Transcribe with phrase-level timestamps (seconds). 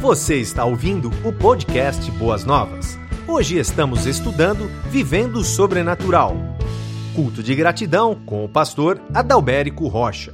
[0.00, 2.96] Você está ouvindo o podcast Boas Novas.
[3.26, 6.36] Hoje estamos estudando Vivendo o Sobrenatural.
[7.16, 10.32] Culto de gratidão com o pastor Adalberico Rocha.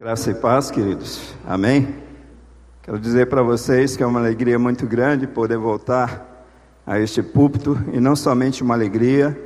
[0.00, 1.34] Graça e paz, queridos.
[1.46, 1.96] Amém.
[2.80, 6.46] Quero dizer para vocês que é uma alegria muito grande poder voltar
[6.86, 9.38] a este púlpito e não somente uma alegria,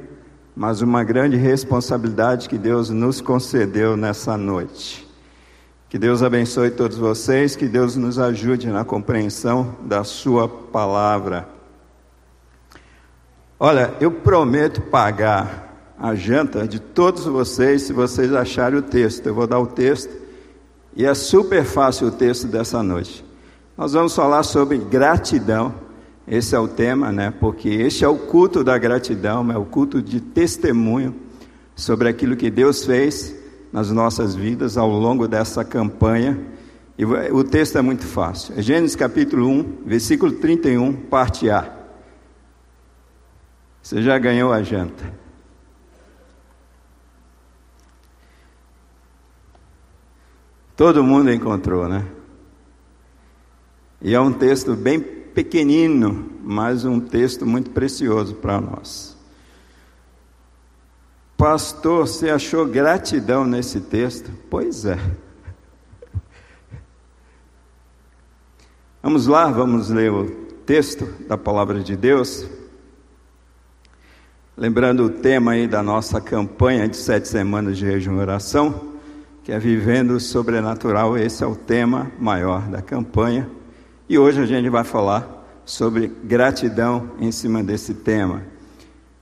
[0.61, 5.09] mas uma grande responsabilidade que Deus nos concedeu nessa noite.
[5.89, 11.49] Que Deus abençoe todos vocês, que Deus nos ajude na compreensão da Sua palavra.
[13.59, 19.27] Olha, eu prometo pagar a janta de todos vocês se vocês acharem o texto.
[19.27, 20.15] Eu vou dar o texto
[20.95, 23.25] e é super fácil o texto dessa noite.
[23.79, 25.75] Nós vamos falar sobre gratidão
[26.31, 27.33] esse é o tema, né?
[27.33, 31.13] Porque este é o culto da gratidão, é o culto de testemunho
[31.75, 33.35] sobre aquilo que Deus fez
[33.73, 36.39] nas nossas vidas ao longo dessa campanha.
[36.97, 38.55] E o texto é muito fácil.
[38.57, 41.69] É Gênesis capítulo 1, versículo 31, parte A.
[43.83, 45.13] Você já ganhou a janta.
[50.77, 52.07] Todo mundo encontrou, né?
[54.01, 59.17] E é um texto bem pequenino, mas um texto muito precioso para nós.
[61.37, 64.31] Pastor, você achou gratidão nesse texto?
[64.51, 64.99] Pois é.
[69.03, 70.31] Vamos lá, vamos ler o
[70.67, 72.47] texto da palavra de Deus.
[74.55, 78.93] Lembrando o tema aí da nossa campanha de sete semanas de jejum e oração,
[79.43, 83.49] que é Vivendo o Sobrenatural, esse é o tema maior da campanha.
[84.11, 88.43] E hoje a gente vai falar sobre gratidão em cima desse tema.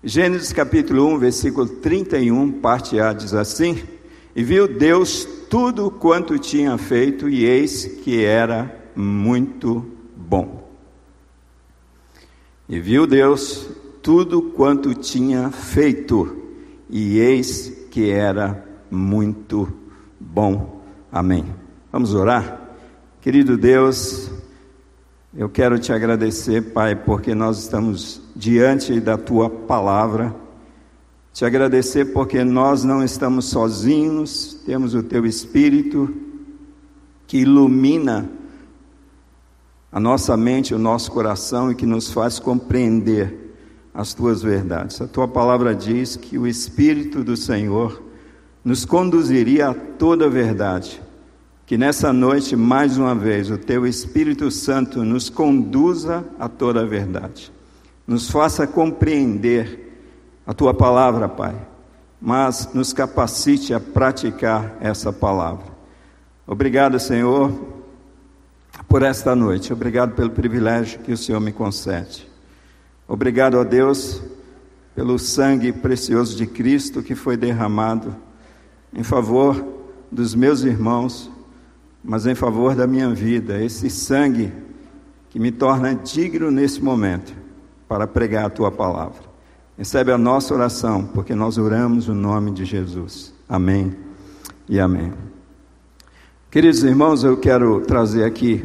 [0.03, 3.83] Gênesis capítulo 1, versículo 31, parte A diz assim:
[4.34, 9.84] E viu Deus tudo quanto tinha feito, e eis que era muito
[10.17, 10.67] bom.
[12.67, 13.68] E viu Deus
[14.02, 16.35] tudo quanto tinha feito,
[16.89, 19.70] e eis que era muito
[20.18, 20.83] bom.
[21.12, 21.45] Amém.
[21.92, 22.58] Vamos orar?
[23.20, 24.30] Querido Deus,
[25.36, 30.34] eu quero te agradecer, Pai, porque nós estamos diante da tua palavra.
[31.33, 36.12] Te agradecer porque nós não estamos sozinhos, temos o teu espírito
[37.27, 38.30] que ilumina
[39.92, 43.55] a nossa mente, o nosso coração e que nos faz compreender
[43.92, 45.00] as tuas verdades.
[45.00, 48.02] A tua palavra diz que o espírito do Senhor
[48.64, 51.02] nos conduziria a toda a verdade
[51.68, 56.86] que nessa noite, mais uma vez, o Teu Espírito Santo nos conduza a toda a
[56.86, 57.52] verdade,
[58.06, 60.01] nos faça compreender
[60.46, 61.55] a Tua palavra, Pai,
[62.18, 65.67] mas nos capacite a praticar essa palavra.
[66.46, 67.52] Obrigado, Senhor,
[68.89, 72.27] por esta noite, obrigado pelo privilégio que o Senhor me concede.
[73.06, 74.23] Obrigado a Deus
[74.95, 78.17] pelo sangue precioso de Cristo que foi derramado
[78.90, 79.62] em favor
[80.11, 81.30] dos meus irmãos
[82.03, 84.53] mas em favor da minha vida, esse sangue
[85.31, 87.35] que me torna digno nesse momento
[87.86, 89.29] para pregar a tua palavra.
[89.77, 93.33] Recebe a nossa oração, porque nós oramos o nome de Jesus.
[93.48, 93.97] Amém
[94.69, 95.13] e amém.
[96.51, 98.65] Queridos irmãos, eu quero trazer aqui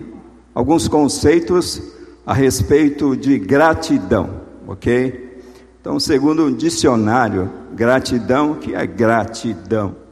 [0.55, 1.81] alguns conceitos
[2.25, 5.41] a respeito de gratidão, ok?
[5.79, 10.02] Então, segundo o dicionário, gratidão, que é gratidão?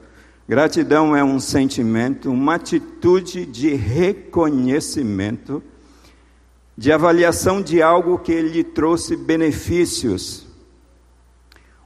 [0.51, 5.63] Gratidão é um sentimento, uma atitude de reconhecimento,
[6.77, 10.45] de avaliação de algo que lhe trouxe benefícios.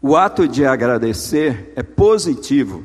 [0.02, 2.84] O ato de agradecer é positivo,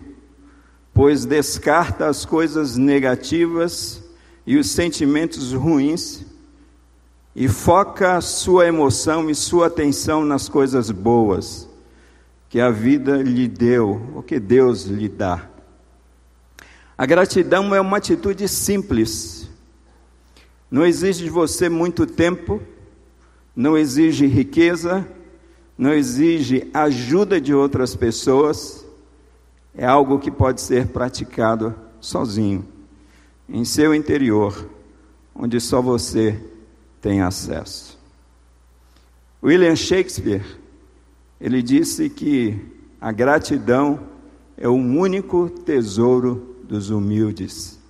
[0.92, 4.04] pois descarta as coisas negativas
[4.46, 6.26] e os sentimentos ruins
[7.34, 11.66] e foca sua emoção e sua atenção nas coisas boas
[12.50, 15.50] que a vida lhe deu, o que Deus lhe dá.
[17.00, 19.49] A gratidão é uma atitude simples.
[20.70, 22.61] Não exige de você muito tempo,
[23.56, 25.08] não exige riqueza,
[25.79, 28.85] não exige ajuda de outras pessoas.
[29.75, 32.69] É algo que pode ser praticado sozinho,
[33.49, 34.69] em seu interior,
[35.35, 36.38] onde só você
[37.00, 37.99] tem acesso.
[39.43, 40.44] William Shakespeare,
[41.41, 42.61] ele disse que
[43.00, 44.00] a gratidão
[44.55, 47.81] é o único tesouro dos humildes.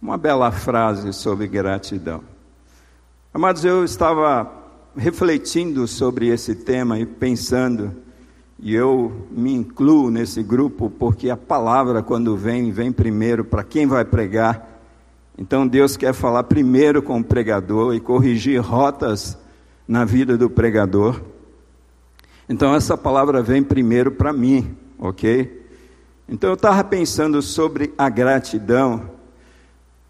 [0.00, 2.22] Uma bela frase sobre gratidão.
[3.34, 4.48] Amados, eu estava
[4.96, 7.92] refletindo sobre esse tema e pensando,
[8.62, 13.86] E eu me incluo nesse grupo porque a palavra, quando vem, vem primeiro para quem
[13.86, 14.80] vai pregar.
[15.36, 19.36] Então Deus quer falar primeiro com o pregador e corrigir rotas
[19.88, 21.20] na vida do pregador.
[22.48, 25.59] Então essa palavra vem primeiro para mim, ok?
[26.32, 29.10] Então eu estava pensando sobre a gratidão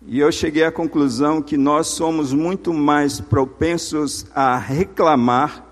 [0.06, 5.64] e eu cheguei à conclusão que nós somos muito mais propensos a reclamar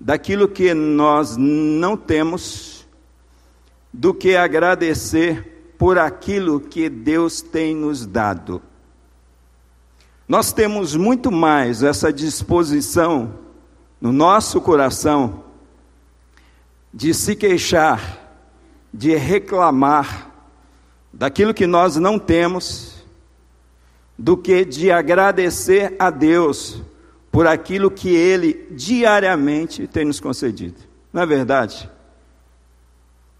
[0.00, 2.88] daquilo que nós não temos
[3.92, 8.60] do que agradecer por aquilo que Deus tem nos dado.
[10.26, 13.38] Nós temos muito mais essa disposição
[14.00, 15.44] no nosso coração
[16.92, 18.23] de se queixar,
[18.94, 20.30] de reclamar
[21.12, 23.04] daquilo que nós não temos
[24.16, 26.80] do que de agradecer a Deus
[27.32, 30.76] por aquilo que Ele diariamente tem nos concedido.
[31.12, 31.90] Não é verdade?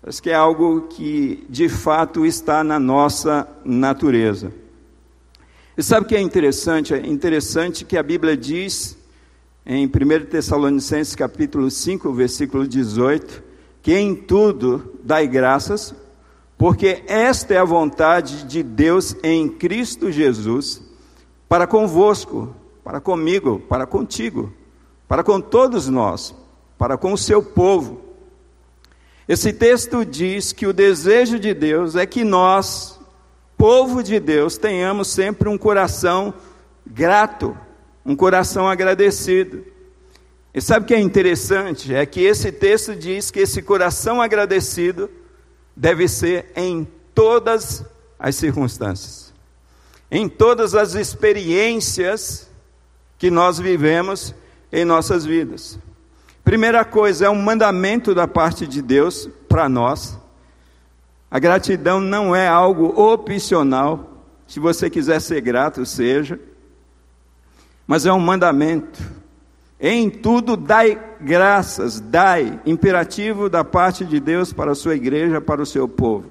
[0.02, 4.52] Acho que é algo que de fato está na nossa natureza.
[5.78, 6.92] E sabe o que é interessante?
[6.92, 8.98] É interessante que a Bíblia diz
[9.64, 9.90] em 1
[10.26, 13.53] Tessalonicenses capítulo 5, versículo 18,
[13.84, 15.94] que em tudo dai graças,
[16.56, 20.82] porque esta é a vontade de Deus em Cristo Jesus
[21.46, 24.50] para convosco, para comigo, para contigo,
[25.06, 26.34] para com todos nós,
[26.78, 28.00] para com o seu povo.
[29.28, 32.98] Esse texto diz que o desejo de Deus é que nós,
[33.54, 36.32] povo de Deus, tenhamos sempre um coração
[36.86, 37.54] grato,
[38.02, 39.62] um coração agradecido.
[40.54, 41.92] E sabe o que é interessante?
[41.92, 45.10] É que esse texto diz que esse coração agradecido
[45.74, 47.84] deve ser em todas
[48.16, 49.34] as circunstâncias,
[50.08, 52.48] em todas as experiências
[53.18, 54.32] que nós vivemos
[54.70, 55.76] em nossas vidas.
[56.44, 60.16] Primeira coisa, é um mandamento da parte de Deus para nós.
[61.28, 64.22] A gratidão não é algo opcional.
[64.46, 66.38] Se você quiser ser grato, seja.
[67.88, 69.02] Mas é um mandamento.
[69.86, 75.60] Em tudo dai graças, dai, imperativo da parte de Deus para a sua igreja, para
[75.60, 76.24] o seu povo.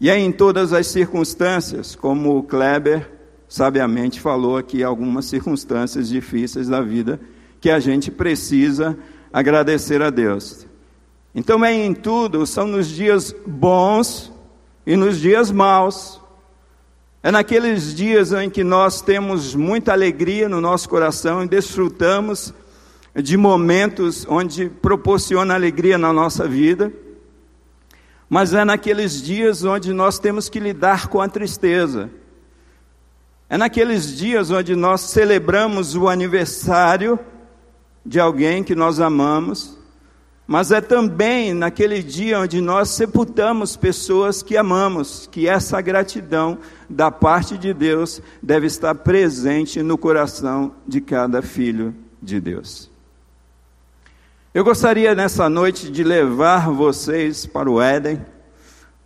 [0.00, 3.10] E é em todas as circunstâncias, como o Kleber
[3.48, 7.18] sabiamente falou aqui, algumas circunstâncias difíceis da vida
[7.60, 8.96] que a gente precisa
[9.32, 10.64] agradecer a Deus.
[11.34, 14.32] Então é em tudo, são nos dias bons
[14.86, 16.21] e nos dias maus.
[17.24, 22.52] É naqueles dias em que nós temos muita alegria no nosso coração e desfrutamos
[23.14, 26.92] de momentos onde proporciona alegria na nossa vida,
[28.28, 32.10] mas é naqueles dias onde nós temos que lidar com a tristeza.
[33.48, 37.20] É naqueles dias onde nós celebramos o aniversário
[38.04, 39.78] de alguém que nós amamos,
[40.52, 46.58] mas é também naquele dia onde nós sepultamos pessoas que amamos, que essa gratidão
[46.90, 52.90] da parte de Deus deve estar presente no coração de cada filho de Deus.
[54.52, 58.20] Eu gostaria nessa noite de levar vocês para o Éden,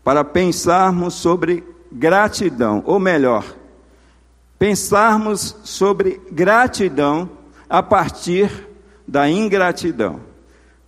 [0.03, 1.63] para pensarmos sobre
[1.93, 3.45] gratidão, ou melhor,
[4.59, 7.31] pensarmos sobre gratidão
[7.71, 8.51] a partir
[9.07, 10.26] da ingratidão.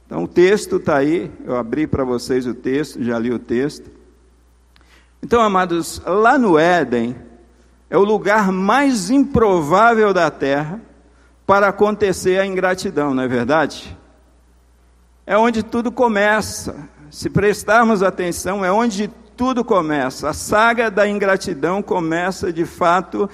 [0.08, 3.90] Então o texto está aí, eu abri para vocês o texto, já li o texto.
[5.22, 7.14] Então, amados, lá no Éden,
[7.90, 10.80] é o lugar mais improvável da terra
[11.46, 13.94] para acontecer a ingratidão, não é verdade?
[15.26, 16.88] É onde tudo começa.
[17.10, 20.30] Se prestarmos atenção, é onde tudo começa.
[20.30, 23.28] A saga da ingratidão começa de fato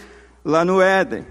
[0.45, 1.25] lá no Éden.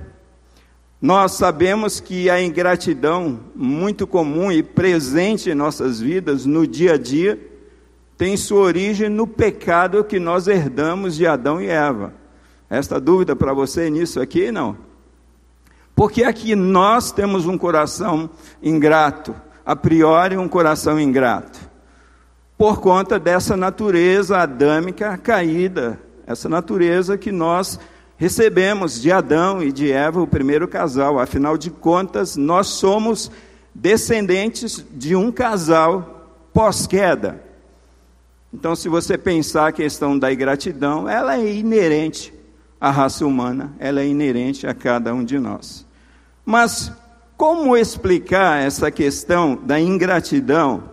[1.04, 6.98] Nós sabemos que a ingratidão, muito comum e presente em nossas vidas, no dia a
[6.98, 7.38] dia,
[8.18, 12.14] tem sua origem no pecado que nós herdamos de Adão e Eva.
[12.70, 14.50] Esta dúvida para você nisso aqui?
[14.50, 14.78] Não.
[15.94, 18.30] Porque aqui nós temos um coração
[18.62, 21.60] ingrato, a priori um coração ingrato,
[22.58, 27.78] por conta dessa natureza adâmica caída, essa natureza que nós
[28.24, 31.20] recebemos de Adão e de Eva, o primeiro casal.
[31.20, 33.30] Afinal de contas, nós somos
[33.76, 37.44] descendentes de um casal pós-queda.
[38.54, 42.34] Então, se você pensar a questão da ingratidão, ela é inerente
[42.80, 45.86] à raça humana, ela é inerente a cada um de nós.
[46.46, 46.94] Mas
[47.36, 50.92] como explicar essa questão da ingratidão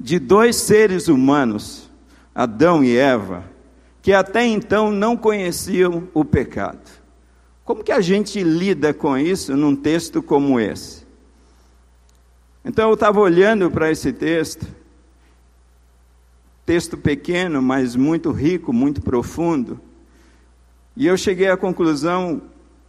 [0.00, 1.88] de dois seres humanos,
[2.34, 3.44] Adão e Eva,
[4.08, 6.80] que até então não conheciam o pecado.
[7.62, 11.06] Como que a gente lida com isso num texto como esse?
[12.64, 14.66] Então eu estava olhando para esse texto,
[16.64, 19.78] texto pequeno, mas muito rico, muito profundo,
[20.96, 22.40] e eu cheguei à conclusão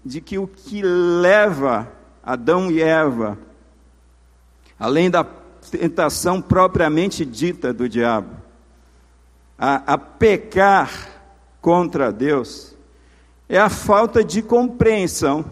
[0.05, 1.91] de que o que leva
[2.23, 3.37] Adão e Eva,
[4.79, 5.25] além da
[5.69, 8.38] tentação propriamente dita do diabo,
[9.59, 11.21] a, a pecar
[11.61, 12.75] contra Deus,
[13.49, 15.43] é a falta de compreensão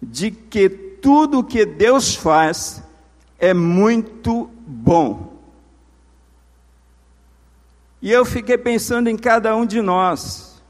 [0.00, 2.82] de que tudo que Deus faz
[3.38, 5.36] é muito bom.
[8.00, 10.62] E eu fiquei pensando em cada um de nós.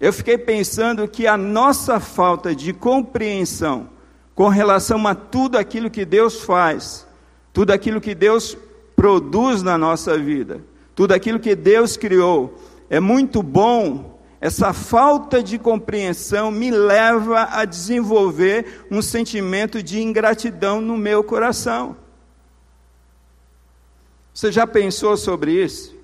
[0.00, 3.88] Eu fiquei pensando que a nossa falta de compreensão
[4.34, 7.06] com relação a tudo aquilo que Deus faz,
[7.52, 8.56] tudo aquilo que Deus
[9.02, 12.56] produz na nossa vida, tudo aquilo que Deus criou,
[12.88, 14.16] é muito bom.
[14.40, 21.96] Essa falta de compreensão me leva a desenvolver um sentimento de ingratidão no meu coração.
[24.32, 25.96] Você já pensou sobre isso?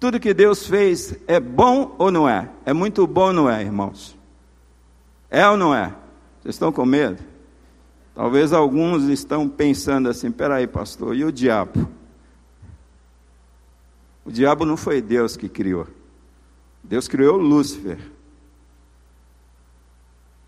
[0.00, 2.48] Tudo que Deus fez é bom ou não é?
[2.66, 4.18] É muito bom ou não é, irmãos?
[5.30, 5.94] É ou não é?
[6.42, 7.22] Vocês estão com medo?
[8.18, 11.88] Talvez alguns estão pensando assim: peraí, pastor, e o diabo?
[14.24, 15.86] O diabo não foi Deus que criou.
[16.82, 18.00] Deus criou Lúcifer.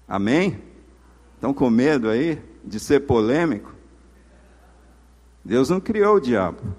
[0.08, 0.60] Amém?
[1.36, 3.72] Estão com medo aí de ser polêmico?
[5.44, 6.74] Deus não criou o diabo.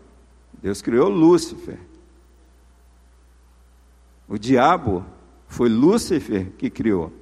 [0.62, 1.80] Deus criou Lúcifer.
[4.28, 5.06] O diabo
[5.48, 7.14] foi Lúcifer que criou.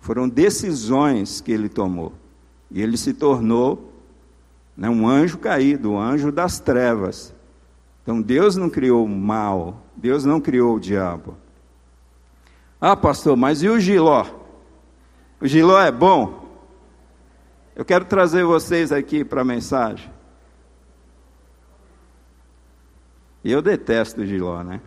[0.00, 2.12] Foram decisões que ele tomou.
[2.70, 3.92] E ele se tornou
[4.76, 7.34] né, um anjo caído, um anjo das trevas.
[8.02, 11.36] Então Deus não criou o mal, Deus não criou o diabo.
[12.80, 14.26] Ah, pastor, mas e o giló?
[15.40, 16.46] O giló é bom?
[17.74, 20.10] Eu quero trazer vocês aqui para a mensagem.
[23.44, 24.80] Eu detesto o giló, né?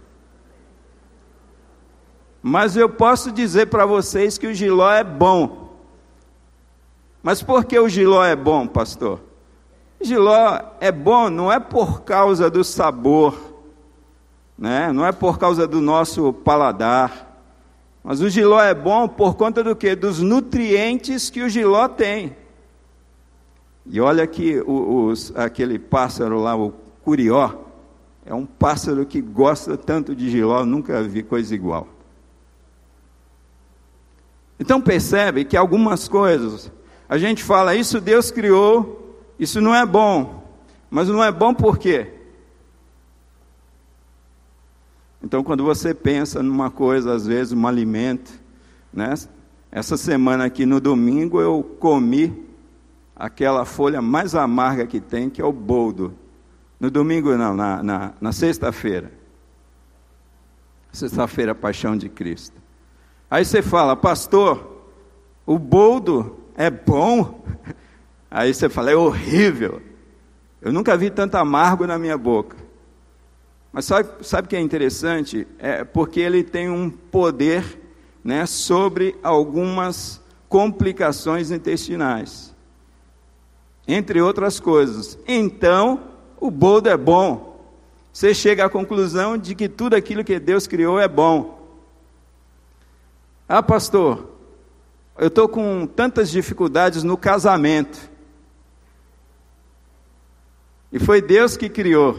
[2.42, 5.69] Mas eu posso dizer para vocês que o giló é bom.
[7.22, 9.20] Mas por que o giló é bom, pastor?
[10.02, 13.38] Giló é bom não é por causa do sabor,
[14.58, 14.92] né?
[14.92, 17.28] não é por causa do nosso paladar.
[18.04, 19.96] Mas o giló é bom por conta do que?
[19.96, 22.36] Dos nutrientes que o giló tem.
[23.86, 26.74] E olha que os, aquele pássaro lá, o
[27.04, 27.52] curió,
[28.26, 31.88] é um pássaro que gosta tanto de giló, nunca vi coisa igual.
[34.60, 36.72] Então percebe que algumas coisas,
[37.10, 40.48] a gente fala, isso Deus criou, isso não é bom.
[40.92, 42.14] Mas não é bom por quê?
[45.22, 48.32] Então, quando você pensa numa coisa, às vezes, um alimento,
[48.94, 49.14] né?
[49.72, 52.48] Essa semana aqui no domingo eu comi
[53.16, 56.14] aquela folha mais amarga que tem, que é o boldo.
[56.80, 59.12] No domingo não, na, na, na sexta-feira.
[60.92, 62.60] Sexta-feira, Paixão de Cristo.
[63.30, 64.88] Aí você fala, pastor,
[65.46, 67.42] o boldo é bom?
[68.30, 69.82] Aí você fala, é horrível.
[70.62, 72.58] Eu nunca vi tanto amargo na minha boca.
[73.72, 74.10] Mas sabe,
[74.46, 75.48] o que é interessante?
[75.58, 77.80] É porque ele tem um poder
[78.22, 82.54] né, sobre algumas complicações intestinais.
[83.88, 85.18] Entre outras coisas.
[85.26, 86.02] Então,
[86.42, 87.58] o boldo é bom.
[88.12, 91.58] Você chega à conclusão de que tudo aquilo que Deus criou é bom.
[93.48, 94.39] Ah, pastor,
[95.20, 98.10] eu estou com tantas dificuldades no casamento.
[100.94, 102.18] E foi Deus que criou.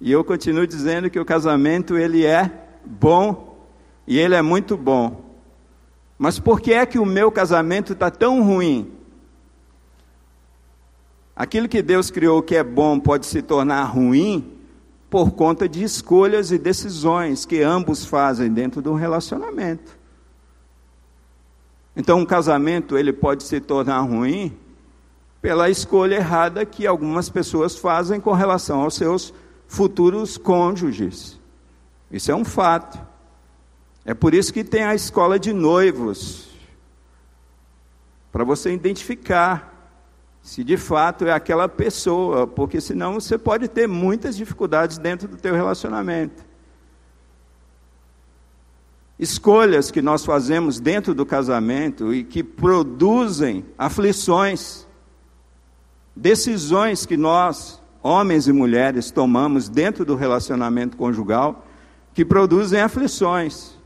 [0.00, 2.50] E eu continuo dizendo que o casamento ele é
[2.84, 3.64] bom
[4.08, 5.24] e ele é muito bom.
[6.18, 8.92] Mas por que é que o meu casamento está tão ruim?
[11.34, 14.58] Aquilo que Deus criou que é bom pode se tornar ruim
[15.08, 19.97] por conta de escolhas e decisões que ambos fazem dentro de um relacionamento.
[21.98, 24.56] Então, um casamento ele pode se tornar ruim
[25.42, 29.34] pela escolha errada que algumas pessoas fazem com relação aos seus
[29.66, 31.40] futuros cônjuges.
[32.08, 33.04] Isso é um fato.
[34.04, 36.48] É por isso que tem a escola de noivos
[38.30, 39.74] para você identificar
[40.40, 45.36] se de fato é aquela pessoa, porque senão você pode ter muitas dificuldades dentro do
[45.36, 46.47] teu relacionamento.
[49.18, 54.86] Escolhas que nós fazemos dentro do casamento e que produzem aflições,
[56.14, 61.66] decisões que nós, homens e mulheres, tomamos dentro do relacionamento conjugal,
[62.14, 63.76] que produzem aflições.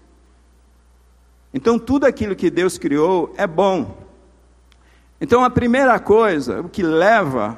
[1.54, 4.02] Então, tudo aquilo que Deus criou é bom,
[5.20, 7.56] Então, a primeira coisa, o que leva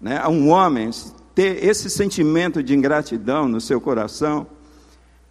[0.00, 0.88] né, a um homem
[1.34, 4.46] ter esse sentimento de ingratidão no seu coração,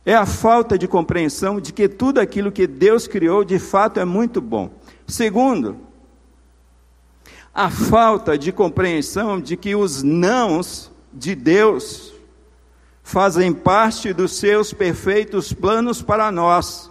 [0.05, 4.05] é a falta de compreensão de que tudo aquilo que Deus criou de fato é
[4.05, 4.71] muito bom.
[5.07, 5.77] Segundo,
[7.53, 12.13] a falta de compreensão de que os nãos de Deus
[13.03, 16.89] fazem parte dos seus perfeitos planos para nós.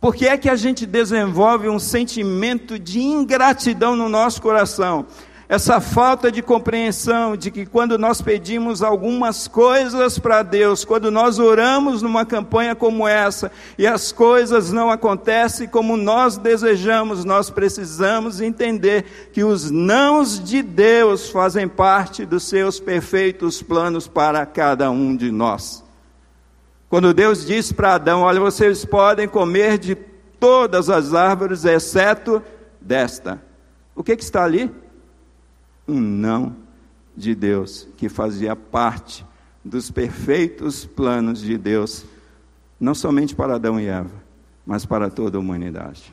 [0.00, 5.06] Por que é que a gente desenvolve um sentimento de ingratidão no nosso coração?
[5.52, 11.38] Essa falta de compreensão de que quando nós pedimos algumas coisas para Deus, quando nós
[11.38, 18.40] oramos numa campanha como essa e as coisas não acontecem como nós desejamos, nós precisamos
[18.40, 25.14] entender que os nãos de Deus fazem parte dos seus perfeitos planos para cada um
[25.14, 25.84] de nós.
[26.88, 29.96] Quando Deus disse para Adão: Olha, vocês podem comer de
[30.40, 32.42] todas as árvores, exceto
[32.80, 33.38] desta.
[33.94, 34.70] O que, que está ali?
[35.86, 36.54] Um não
[37.16, 39.24] de Deus, que fazia parte
[39.64, 42.04] dos perfeitos planos de Deus,
[42.80, 44.10] não somente para Adão e Eva,
[44.66, 46.12] mas para toda a humanidade.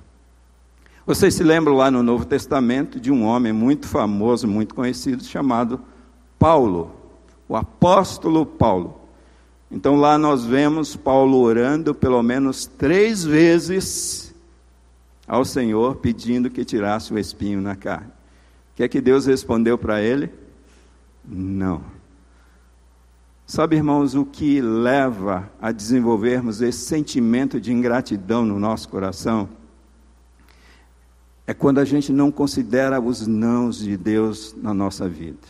[1.06, 5.82] Vocês se lembram lá no Novo Testamento de um homem muito famoso, muito conhecido, chamado
[6.38, 6.92] Paulo,
[7.48, 9.00] o apóstolo Paulo.
[9.72, 14.36] Então lá nós vemos Paulo orando pelo menos três vezes
[15.28, 18.19] ao Senhor, pedindo que tirasse o espinho na carne
[18.80, 20.30] que é que Deus respondeu para ele?
[21.28, 21.82] Não.
[23.46, 29.50] Sabe, irmãos, o que leva a desenvolvermos esse sentimento de ingratidão no nosso coração?
[31.46, 35.46] É quando a gente não considera os nãos de Deus na nossa vida.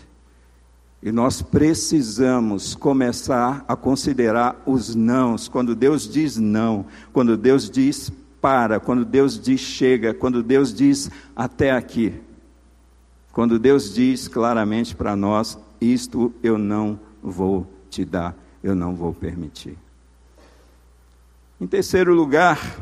[1.04, 5.48] E nós precisamos começar a considerar os nãos.
[5.48, 6.84] Quando Deus diz não,
[7.14, 12.28] quando Deus diz para, quando Deus diz chega, quando Deus diz até aqui.
[13.32, 19.13] Quando Deus diz claramente para nós: Isto eu não vou te dar, eu não vou
[19.13, 19.78] permitir.
[21.60, 22.78] Em terceiro lugar,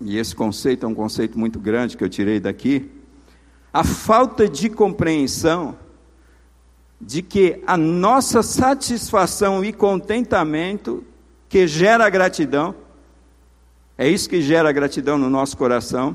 [0.00, 2.90] e esse conceito é um conceito muito grande que eu tirei daqui,
[3.72, 5.76] a falta de compreensão
[7.00, 11.04] de que a nossa satisfação e contentamento
[11.48, 12.74] que gera gratidão,
[13.96, 16.14] é isso que gera gratidão no nosso coração,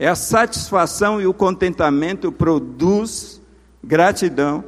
[0.00, 3.38] é a satisfação e o contentamento produz
[3.84, 4.64] gratidão.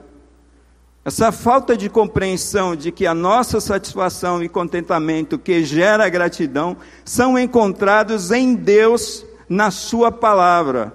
[1.03, 7.38] Essa falta de compreensão de que a nossa satisfação e contentamento que gera gratidão são
[7.38, 10.92] encontrados em Deus na Sua palavra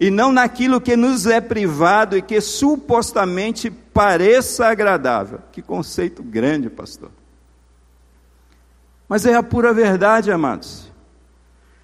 [0.00, 5.40] e não naquilo que nos é privado e que supostamente pareça agradável.
[5.52, 7.10] Que conceito grande, pastor.
[9.06, 10.90] Mas é a pura verdade, amados.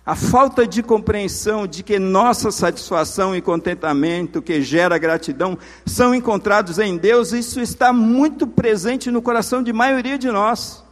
[0.05, 6.81] A falta de compreensão de que nossa satisfação e contentamento, que gera gratidão, são encontrados
[6.81, 10.83] em Deus, isso está muito presente no coração de maioria de nós.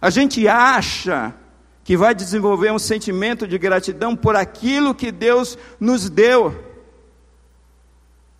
[0.00, 1.34] A gente acha
[1.82, 6.54] que vai desenvolver um sentimento de gratidão por aquilo que Deus nos deu.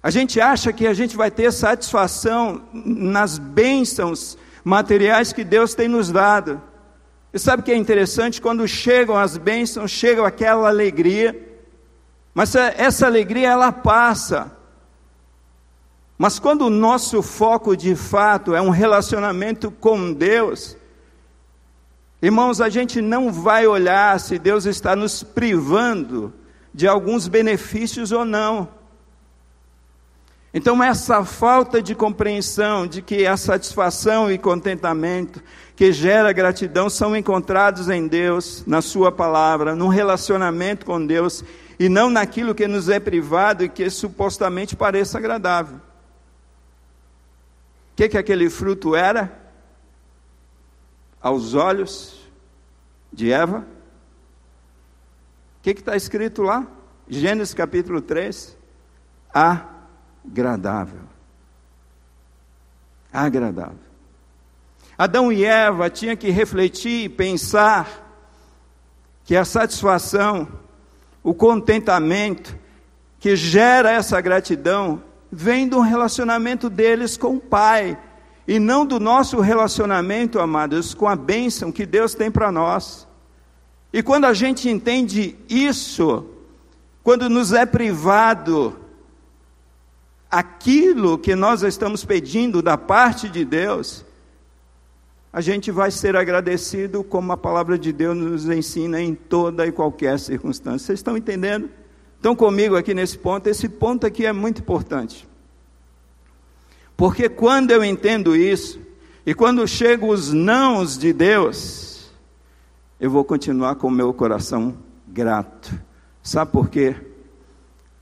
[0.03, 5.89] A gente acha que a gente vai ter satisfação nas bênçãos materiais que Deus tem
[5.89, 6.61] nos dado.
[7.35, 8.41] E sabe o que é interessante?
[8.41, 11.37] Quando chegam as bênçãos, chega aquela alegria,
[12.33, 14.57] mas essa alegria ela passa.
[16.17, 20.77] Mas quando o nosso foco de fato é um relacionamento com Deus,
[22.23, 26.33] irmãos, a gente não vai olhar se Deus está nos privando
[26.73, 28.69] de alguns benefícios ou não.
[30.57, 35.43] Então, essa falta de compreensão de que a satisfação e contentamento
[35.75, 41.43] que gera gratidão são encontrados em Deus, na Sua palavra, num relacionamento com Deus,
[41.77, 45.79] e não naquilo que nos é privado e que supostamente pareça agradável.
[45.79, 45.81] O
[47.97, 49.37] que, que aquele fruto era?
[51.21, 52.31] Aos olhos
[53.13, 53.67] de Eva?
[55.59, 56.65] O que está escrito lá?
[57.09, 58.57] Gênesis capítulo 3.
[60.27, 61.01] Agradável.
[63.13, 63.79] Agradável.
[64.97, 68.05] Adão e Eva tinham que refletir e pensar
[69.25, 70.49] que a satisfação,
[71.23, 72.57] o contentamento
[73.19, 77.99] que gera essa gratidão vem do relacionamento deles com o Pai
[78.47, 83.09] e não do nosso relacionamento, amados, com a bênção que Deus tem para nós.
[83.93, 86.27] E quando a gente entende isso,
[87.03, 88.84] quando nos é privado
[90.35, 94.05] aquilo que nós estamos pedindo da parte de Deus,
[95.33, 99.71] a gente vai ser agradecido, como a palavra de Deus nos ensina em toda e
[99.71, 100.87] qualquer circunstância.
[100.87, 101.71] Vocês estão entendendo?
[102.17, 103.47] Estão comigo aqui nesse ponto?
[103.47, 105.29] Esse ponto aqui é muito importante.
[106.97, 108.81] Porque quando eu entendo isso,
[109.25, 112.11] e quando chegam os nãos de Deus,
[112.99, 115.73] eu vou continuar com o meu coração grato.
[116.23, 116.97] Sabe por quê?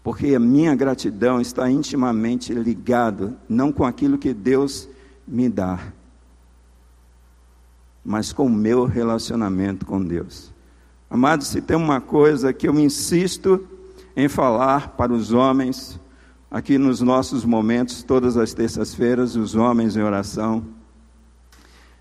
[0.03, 4.89] Porque a minha gratidão está intimamente ligada não com aquilo que Deus
[5.27, 5.79] me dá,
[8.05, 10.53] mas com o meu relacionamento com Deus.
[11.09, 13.69] Amados, se tem uma coisa que eu insisto
[14.17, 16.01] em falar para os homens,
[16.51, 20.65] aqui nos nossos momentos, todas as terças-feiras, os homens em oração,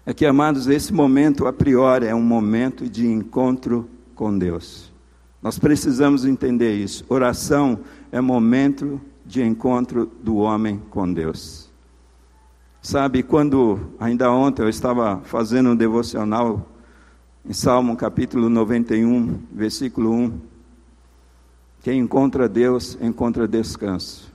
[0.06, 4.91] é que, amados, esse momento a priori é um momento de encontro com Deus.
[5.42, 7.04] Nós precisamos entender isso.
[7.10, 7.80] Oração
[8.12, 11.70] é momento de encontro do homem com Deus.
[12.82, 16.68] Sabe, quando ainda ontem eu estava fazendo um devocional
[17.46, 20.40] em Salmo capítulo 91, versículo 1.
[21.84, 24.32] Quem encontra Deus encontra descanso.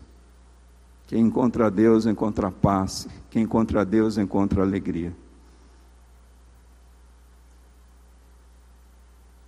[1.07, 3.07] Quem encontra Deus encontra paz.
[3.31, 5.13] Quem encontra Deus encontra alegria.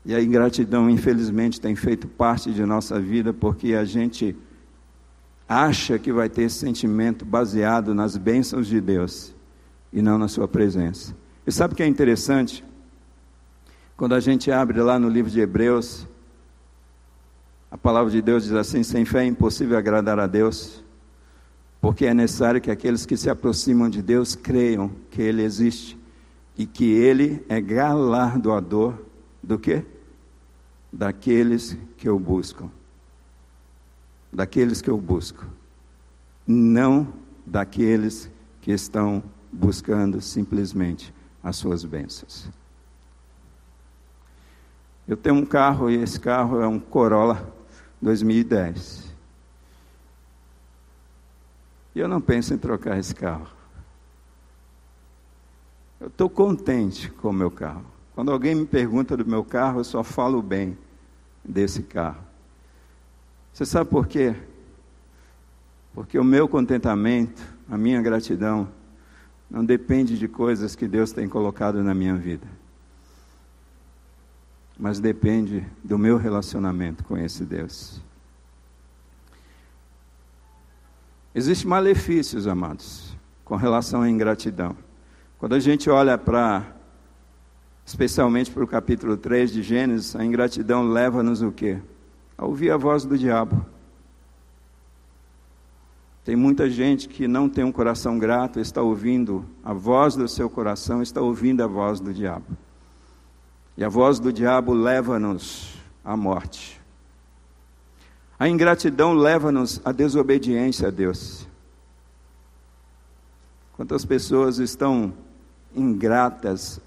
[0.05, 4.37] E a ingratidão, infelizmente, tem feito parte de nossa vida porque a gente
[5.49, 9.35] acha que vai ter esse sentimento baseado nas bênçãos de Deus
[9.93, 11.15] e não na sua presença.
[11.47, 12.63] E sabe o que é interessante?
[13.97, 16.07] Quando a gente abre lá no livro de Hebreus,
[17.71, 20.85] a palavra de Deus diz assim: sem fé é impossível agradar a Deus,
[21.81, 25.99] porque é necessário que aqueles que se aproximam de Deus creiam que Ele existe
[26.57, 28.95] e que Ele é galardoador
[29.49, 29.85] do quê?
[30.93, 32.71] Daqueles que o buscam
[34.33, 35.45] daqueles que eu busco,
[36.47, 37.13] não
[37.47, 38.31] daqueles
[38.61, 42.49] que estão buscando simplesmente as suas bênçãos.
[45.07, 47.55] Eu tenho um carro e esse carro é um Corolla
[48.03, 49.09] 2010.
[51.95, 53.49] E eu não penso em trocar esse carro.
[55.99, 57.85] Eu estou contente com o meu carro.
[58.19, 60.77] Quando alguém me pergunta do meu carro, eu só falo bem
[61.45, 62.21] desse carro.
[63.53, 64.35] Você sabe por quê?
[65.95, 68.69] Porque o meu contentamento, a minha gratidão,
[69.49, 72.49] não depende de coisas que Deus tem colocado na minha vida,
[74.77, 78.01] mas depende do meu relacionamento com esse Deus.
[81.33, 84.77] Existem malefícios, amados, com relação à ingratidão.
[85.39, 86.78] Quando a gente olha para,
[87.89, 91.79] especialmente para o capítulo 3 de Gênesis, a ingratidão leva-nos o quê?
[92.39, 93.67] a ouvir a voz do diabo.
[96.25, 100.49] Tem muita gente que não tem um coração grato, está ouvindo a voz do seu
[100.49, 102.47] coração, está ouvindo a voz do diabo.
[103.77, 105.75] E a voz do diabo leva-nos
[106.05, 106.81] à morte.
[108.39, 111.49] A ingratidão leva-nos à desobediência a Deus.
[113.73, 115.13] Quantas pessoas estão
[115.75, 116.81] ingratas,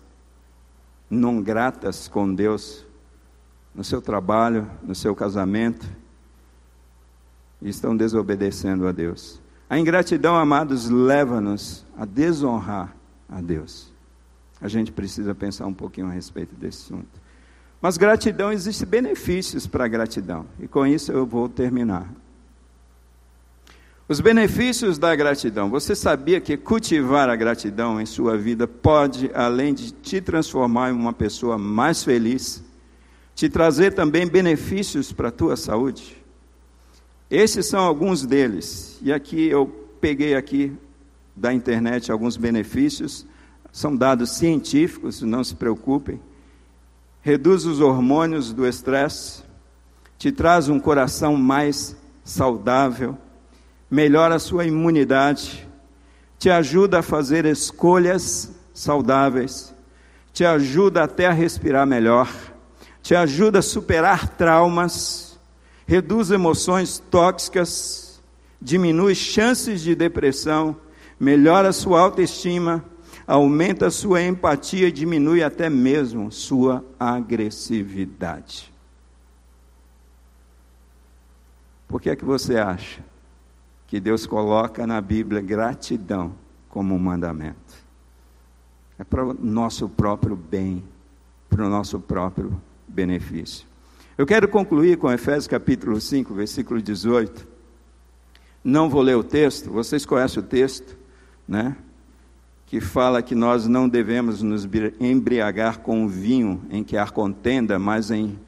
[1.12, 2.86] não gratas com Deus,
[3.76, 5.86] no seu trabalho, no seu casamento,
[7.62, 9.42] e estão desobedecendo a Deus.
[9.70, 12.96] A ingratidão, amados, leva-nos a desonrar
[13.30, 13.92] a Deus.
[14.62, 17.22] A gente precisa pensar um pouquinho a respeito desse assunto.
[17.82, 22.08] Mas gratidão, existem benefícios para a gratidão, e com isso eu vou terminar.
[24.12, 25.70] Os benefícios da gratidão.
[25.70, 30.94] Você sabia que cultivar a gratidão em sua vida pode, além de te transformar em
[30.94, 32.62] uma pessoa mais feliz,
[33.34, 36.22] te trazer também benefícios para a tua saúde.
[37.30, 39.00] Esses são alguns deles.
[39.02, 39.66] E aqui eu
[40.02, 40.74] peguei aqui
[41.34, 43.26] da internet alguns benefícios,
[43.72, 46.20] são dados científicos, não se preocupem.
[47.22, 49.42] Reduz os hormônios do estresse,
[50.18, 51.96] te traz um coração mais
[52.26, 53.18] saudável,
[53.92, 55.68] melhora a sua imunidade,
[56.40, 59.76] te ajuda a fazer escolhas saudáveis,
[60.34, 62.28] te ajuda até a respirar melhor
[63.02, 65.40] te ajuda a superar traumas,
[65.88, 68.22] reduz emoções tóxicas,
[68.62, 70.76] diminui chances de depressão,
[71.20, 72.86] melhora sua autoestima,
[73.26, 78.72] aumenta sua empatia e diminui até mesmo sua agressividade.
[81.88, 83.11] Por que é que você acha
[83.92, 86.34] que Deus coloca na Bíblia gratidão
[86.70, 87.76] como um mandamento?
[88.98, 90.82] É para o nosso próprio bem,
[91.50, 93.68] para o nosso próprio benefício.
[94.18, 97.46] Eu quero concluir com Efésios capítulo 5, versículo 18.
[98.64, 100.98] Não vou ler o texto, vocês conhecem o texto,
[101.46, 101.76] né?
[102.68, 104.66] que fala que nós não devemos nos
[105.02, 108.40] embriagar com o vinho em que há contenda, mas em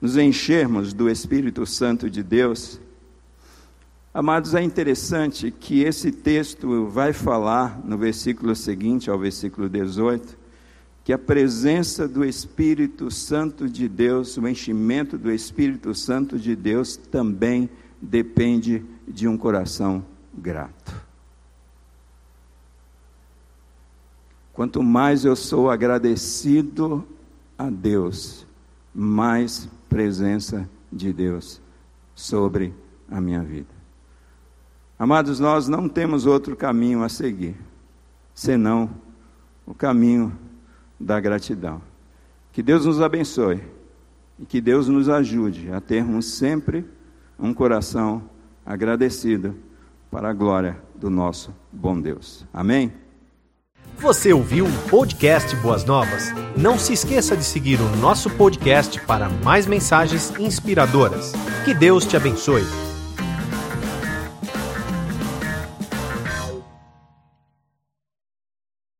[0.00, 2.80] nos enchermos do Espírito Santo de Deus.
[4.18, 10.36] Amados, é interessante que esse texto vai falar no versículo seguinte ao versículo 18,
[11.04, 16.96] que a presença do Espírito Santo de Deus, o enchimento do Espírito Santo de Deus
[16.96, 17.70] também
[18.02, 20.04] depende de um coração
[20.34, 20.92] grato.
[24.52, 27.06] Quanto mais eu sou agradecido
[27.56, 28.44] a Deus,
[28.92, 31.60] mais presença de Deus
[32.16, 32.74] sobre
[33.08, 33.77] a minha vida.
[34.98, 37.54] Amados, nós não temos outro caminho a seguir,
[38.34, 38.90] senão
[39.64, 40.36] o caminho
[40.98, 41.80] da gratidão.
[42.52, 43.62] Que Deus nos abençoe
[44.38, 46.84] e que Deus nos ajude a termos sempre
[47.38, 48.22] um coração
[48.66, 49.54] agradecido
[50.10, 52.44] para a glória do nosso bom Deus.
[52.52, 52.92] Amém?
[53.98, 56.32] Você ouviu o podcast Boas Novas?
[56.56, 61.32] Não se esqueça de seguir o nosso podcast para mais mensagens inspiradoras.
[61.64, 62.87] Que Deus te abençoe.